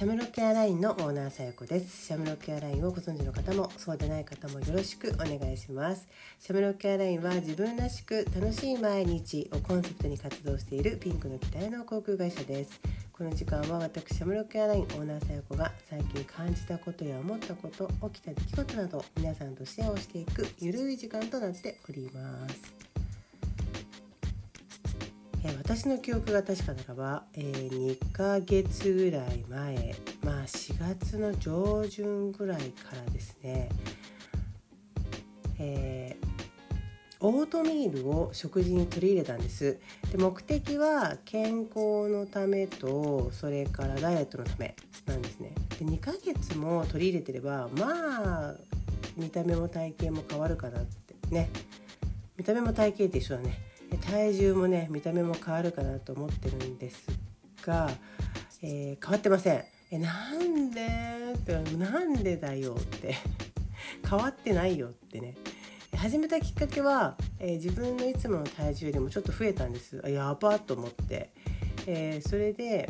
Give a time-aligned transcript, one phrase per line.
[0.00, 2.06] シャムロケアラインのオーナーさやこです。
[2.06, 6.08] シャムロケアラインをご存知の方もそうでない方もよろしくお願いします。
[6.38, 12.80] シャムロケアラインは自分らしく楽しい毎日をコンセプトに活動しているピンクの機体の航空会社です。
[13.12, 22.89] この時間は私シャムロケアラインオーナーさやこが最近感じたことや思ったこと起きた出来事など皆さんとシェアをしていくゆるい時間となっております。
[25.42, 33.70] え私の記憶が確かならば、えー、2ヶ月ぐらい前まあ4月の上旬ぐらいからですね、
[35.58, 39.78] えー、オートミールを食事に取り入れたんです。
[40.12, 45.54] で目的は健康のためとそれからダイエットのためなんですね。
[45.78, 48.54] で2ヶ月も取り入れてればまあ
[49.16, 51.48] 見た目も体型も変わるかなってね。
[52.36, 53.69] 見た目も体型って一緒だね。
[53.98, 57.06] 体重もね見た目も変わるかなと思ってるんです
[57.62, 57.90] が、
[58.62, 59.64] えー、変わってません。
[59.92, 60.86] えなんで？
[61.36, 63.16] ってなんでだよって。
[64.08, 65.36] 変わってないよってね。
[65.96, 70.00] 始めたきっかけは、えー、自分のいつもの体重よりもちょっと増えたんです。
[70.04, 71.32] あやばと思って、
[71.86, 72.88] えー、それで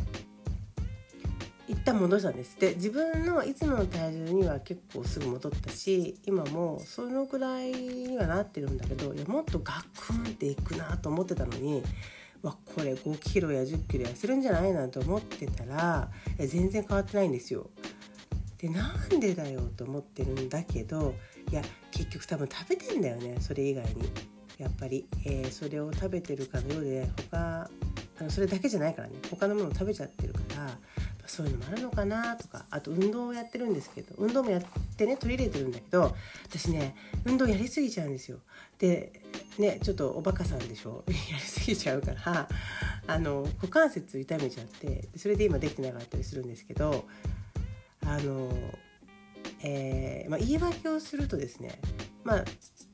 [1.70, 11.82] 一旦戻したんですで自分のいつもの体重には結構すぐ戻ったし今もそのぐらいにはなってるんだけどいやもっとガクンっていくなと思ってたのに
[12.42, 17.68] わこれ5キロや1 0キロ痩せるんじゃないなんて思ってたら全然変わってないんですよ。
[18.58, 21.14] でなんでだよと思ってるんだけど
[21.50, 24.10] いや結局多分食べてんだよねそれ以外に。
[24.58, 27.70] やっぱり、えー、それを食べてるかのようで他
[28.18, 30.39] あのそれだけじゃないからね他のものを食べちゃってるか
[31.30, 34.62] そういうのもあるのかなとかあと運動をやってるんですけど運動もやっ
[34.96, 38.38] てね取り入れてるんだけど私ね運動やりすぎちゃうんですよ。
[38.78, 39.12] で
[39.58, 41.04] ねちょっとおバカさんでしょ？
[41.08, 42.48] やりすぎちゃうから
[43.06, 47.06] あの股関節痛めちゃってそれで今できてなかったりするんですけど
[48.04, 48.50] あの、
[49.62, 51.78] えーまあ、言い訳をするとですね
[52.24, 52.44] まあ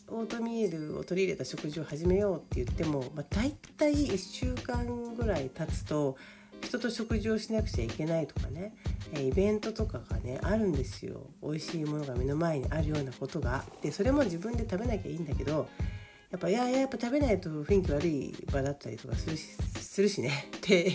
[0.08, 6.16] オートミールを取り入れた食事を始めようって言っても、まあ、大体1週間ぐらい経つと
[6.62, 8.75] 人と食事をしなくちゃいけないとかね
[9.15, 11.31] イベントとかがねあるんですよ。
[11.43, 13.65] 美味しいものが目の前にあるようなことが。
[13.83, 15.69] でそれも自分で食べなきゃいいんだけど
[16.31, 19.44] やっぱいやいややっぱ食べないと雰囲気悪い場だったりとかするし
[19.81, 20.49] するしね。
[20.56, 20.93] って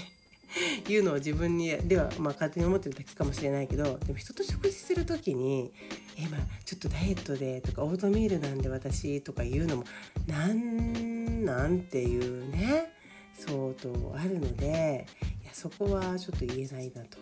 [0.90, 5.72] いうのを自分にではまあ勝手に思ってるだけかもしれないけどでも人と食事する時に
[6.20, 9.86] 「えまあちょっとダイエットで」とか「オートミールなんで私」とか言うのも
[10.28, 12.92] なんなんていうね
[13.34, 15.08] 相当あるので
[15.54, 17.18] そこはちょっと言えないなと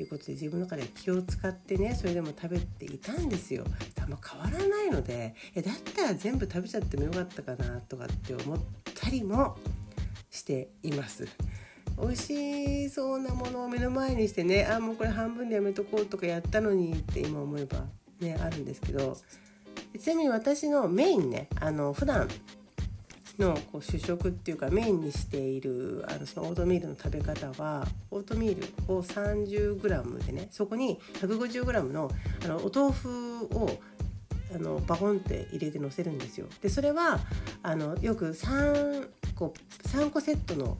[0.00, 3.64] いうことで自分の中で気を使ってねそれでも食べていたんですよ。
[4.00, 8.58] あんま変わらないのでえだったら全部食べちゃってもよかったかなとかって思っ
[8.94, 9.56] たりも
[10.30, 11.26] しています。
[12.00, 17.86] 美味しそうなものを目の前にしてねあもうこれ半分でやめとこうとかやったのにって今思えば
[18.20, 19.16] ねあるんですけど
[19.98, 22.28] ちなみに私のメインねあの普段
[23.38, 32.10] のこう主食っていうかメインにしているあのそのオートミールの食べ方はオートミールを 30g でねそこに 150g の
[32.44, 33.70] あのお豆腐を
[34.54, 36.46] あのバコンって入れてのせるんですよ。
[36.62, 37.20] でそれは
[37.62, 39.52] あのよく3個
[39.84, 40.78] 3個セットの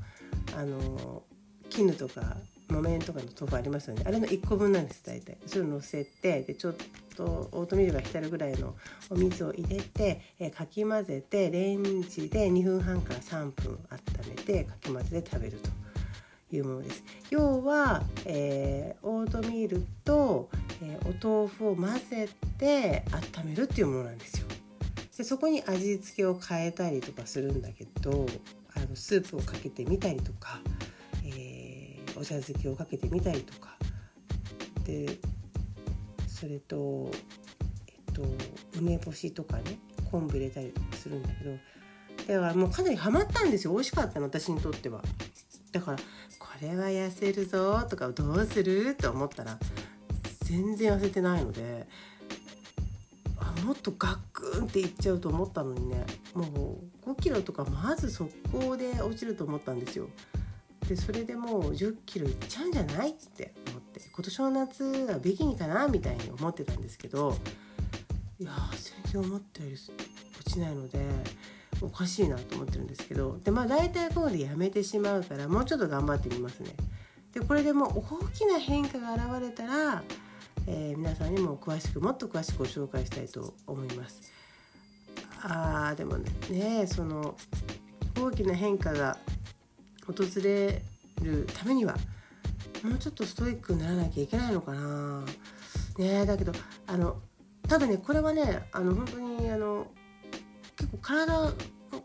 [0.56, 1.22] あの
[1.68, 2.36] 絹とか
[2.68, 4.02] 木綿とかの豆腐ありますよね。
[4.06, 5.36] あれの1個分なんです大体。
[5.46, 6.74] それをのせてでちょっ
[7.16, 8.74] とオートミールが浸るぐらいの
[9.10, 17.02] お水を入れて、え、かき混ぜてレンジで2分半から3分温めてかき混ぜて食べるというものです。
[17.30, 20.48] 要は、えー、オートミールと、
[20.82, 22.28] えー、お豆腐を混ぜ
[22.58, 23.04] て
[23.36, 24.48] 温めるっていうものなんですよ。
[25.18, 28.24] でそこに味付けを変えたりとかするんだけど
[28.76, 30.60] あのスープをかけてみたりとか
[32.18, 33.76] お茶漬けをかけてみたりとか
[34.84, 35.18] で
[36.26, 37.10] それと
[37.86, 38.22] えっと
[38.78, 39.78] 梅干しとかね
[40.10, 41.58] 昆布入れたりするんだけど
[42.34, 45.02] だからもうかなりハマったんですよ美味しかったの私にとっては。
[45.72, 45.98] だから
[46.38, 49.58] これは痩せるぞとかどうすると思ったら
[50.44, 51.86] 全然痩せてないので
[53.38, 60.08] あもっとガックンっていっちゃうと思ったのにねもう5キロとかまず速攻で落ちると思ったんですよ。
[60.88, 67.36] でそれでもう1 0キロいっちゃうんじゃないって思って今年の夏はビキニかなみたいに思ってたんですけど
[68.40, 68.52] いや
[69.04, 70.98] 全然思ったより落ちないので
[71.82, 76.70] おかしいなと思ってるんですけどでまあ大体こうでやめてしまうからもうちょっと頑張ってみますね。
[77.34, 80.02] でこれでも大きな変化が現れたら、
[80.66, 84.32] えー、皆さんにも詳しくもっと詳しくご紹介したいと思います。
[85.42, 86.16] あーでも
[86.50, 87.36] ねその
[88.18, 89.18] 大きな変化が
[90.12, 90.82] 訪れ
[91.22, 91.96] るためには
[92.82, 95.24] もうちょっとストイックにならなきゃいけないのかな。
[95.98, 96.52] ねだけど
[96.86, 97.16] あの
[97.68, 99.88] ただねこれはねあの本当にあの
[100.76, 101.52] 結構体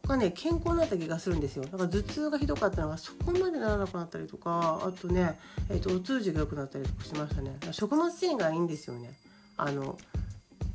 [0.08, 1.64] がね健康になった気がするんですよ。
[1.64, 5.40] だから頭痛がひどかったのがそこまでならなくなったりとかあとね、
[5.70, 7.58] えーと、お通じが良くなったりとかしましたね。
[7.72, 9.12] 食物繊維がいいんですよね。
[9.58, 9.98] あの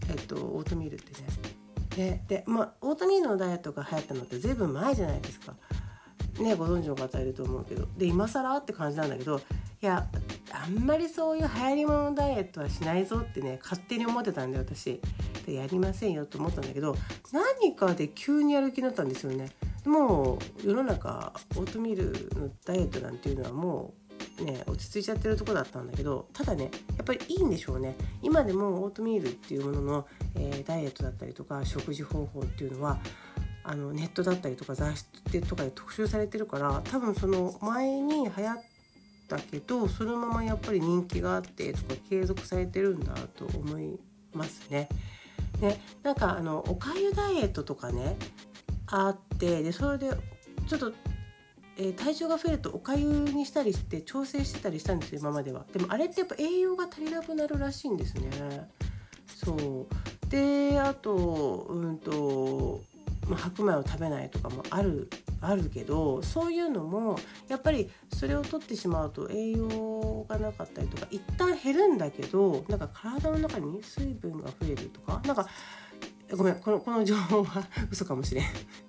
[0.09, 2.09] えっ、ー、とオートミールってね。
[2.11, 5.55] ねでまあオートミールのダイエットが流行ったのって随分前じゃないですか。
[6.41, 7.87] ねご存知の方いると思うけど。
[7.97, 9.41] で今更って感じなんだけど
[9.81, 10.07] いや
[10.53, 15.01] あんまりそういう流行り物ダイエットはしないぞってね勝手に思ってたんで私。
[15.47, 16.95] でやりませんよと思ったんだけど
[17.33, 19.51] 何かで急にやる気になったんですよね。
[19.87, 23.95] もう世の中オートミールのダイエットなんていうのはも
[24.41, 27.97] うね落ち着いちゃってるとこだったんだけどただねやっぱりいいんでしょうね。
[28.23, 32.99] 今でもオートミールっていうものの、えー、ダイエットだったりとか食事方法っていうのは
[33.69, 34.99] あのネットだったりとか雑
[35.31, 38.63] 誌とかで特集されてるから多分その前に流行っ
[39.29, 44.01] たけどそのままやっぱり人気があってとか継続されてるんだと思い
[44.33, 44.89] ますね。
[45.61, 48.17] でなんかあのおかゆダイエットとかね
[48.87, 50.13] あってでそれで
[50.67, 50.93] ちょっと、
[51.77, 55.67] え、体重が増えるとおかゆにしたりして調整してたりしたんですよ今までは。
[55.75, 58.31] でもあれってやっぱ栄養が足りなくなるらしいんですね。
[59.27, 62.68] そうであとうんと
[63.29, 65.09] まあ、白米を食べないとかもある
[65.41, 75.49] あるけどそういうのもやっぱりそれを取ってしまうと栄養がなかったりとか一旦減るんだけどなんか体の中に水分が増えるとかなんか
[76.37, 78.45] ごめんこのこの情報は 嘘かもしれん。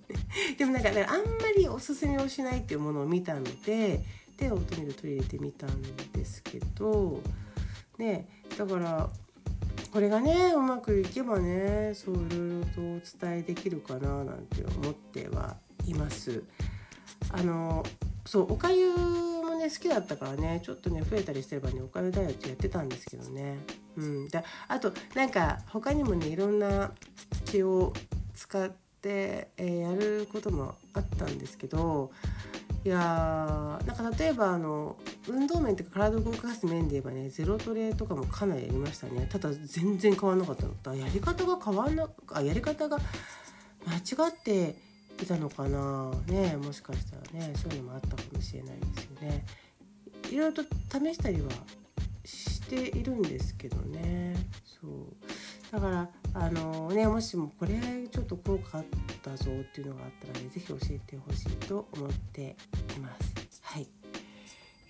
[0.58, 1.24] でもなんか、ね、あんま
[1.56, 4.04] りおすすめをしないっていうものを見たので
[4.42, 5.82] オートミール取り入れてみたん
[6.14, 7.22] ですけど
[7.98, 8.28] ね
[8.58, 9.10] だから
[9.92, 15.56] これがねうまくいけばねそういろいろとお伝えできるかななんて思っては
[15.86, 16.44] います。
[17.32, 17.84] あの
[18.26, 23.58] そうおかゆもね好きだったからねちょっとね増えたりしてればねおかゆダイエットやってたんですけどね。
[23.98, 26.92] うん、であとなんか他にもねいろんな
[27.46, 27.94] 気を
[28.36, 28.70] 使っ
[29.02, 32.12] て、えー、やることもあったんですけど
[32.86, 34.96] いやなんか例えばあの
[35.28, 39.28] 運動面っていうか体を動かす面で言えばねゼロトレとかもかなりやりましたね。
[39.30, 40.74] ただ全然変わんなかったの。
[40.82, 42.98] だやり方が変わんなあやり方が
[43.86, 44.76] 間違って
[45.22, 46.12] いたのかな。
[46.28, 49.46] ねもしかしたらねそういうのもあったかもしれないですよね。
[50.32, 51.50] いろいろと試したりは
[52.24, 54.36] しているんですけどね。
[54.82, 54.92] そう。
[55.72, 58.86] だからあのねもしもこれちょっと効果あっ
[59.22, 62.56] たぞっていうのがあったらね是非教えてほしいと思って
[62.96, 63.62] います。
[63.64, 63.88] はい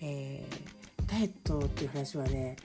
[0.02, 2.56] えー、ダイエットっていう話はね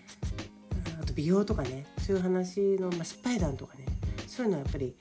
[1.00, 3.86] あと美容とかねそういう話の、まあ、失敗談とかね
[4.26, 4.94] そういうのはやっぱり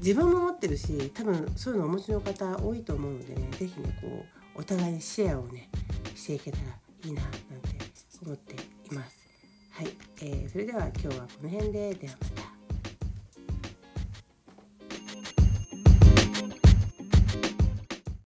[0.00, 4.08] 自分も持ってるし多分そういうのお持ちの方多いと思うのでね是非ねこ
[4.56, 5.70] うお互いにシェアをね
[6.14, 6.64] していけたら
[7.04, 7.38] いいななんて
[8.24, 8.56] 思ってい
[8.94, 9.18] ます。
[9.70, 9.88] はい、
[10.22, 12.43] えー、それでは今日はこの辺でではまた。